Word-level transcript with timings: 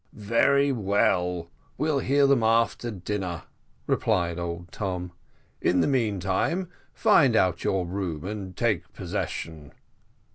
"Very 0.13 0.71
well, 0.71 1.51
we'll 1.77 1.99
hear 1.99 2.25
them 2.25 2.41
after 2.41 2.89
dinner," 2.89 3.43
replied 3.85 4.39
old 4.39 4.71
Tom. 4.71 5.11
"In 5.61 5.81
the 5.81 5.85
meantime 5.87 6.69
find 6.91 7.35
out 7.35 7.63
your 7.63 7.85
room 7.85 8.25
and 8.25 8.57
take 8.57 8.91
possession." 8.93 9.71